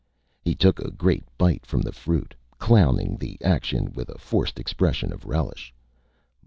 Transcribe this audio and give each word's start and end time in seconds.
He 0.41 0.55
took 0.55 0.79
a 0.79 0.89
great 0.89 1.23
bite 1.37 1.63
from 1.63 1.81
the 1.83 1.91
fruit, 1.91 2.33
clowning 2.57 3.17
the 3.17 3.37
action 3.43 3.93
with 3.93 4.09
a 4.09 4.17
forced 4.17 4.57
expression 4.59 5.13
of 5.13 5.25
relish. 5.27 5.75